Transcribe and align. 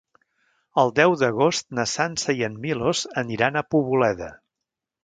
El 0.83 0.93
deu 0.99 1.13
d'agost 1.23 1.69
na 1.81 1.87
Sança 1.93 2.35
i 2.41 2.45
en 2.51 2.57
Milos 2.65 3.05
aniran 3.25 3.63
a 3.63 3.65
Poboleda. 3.73 4.37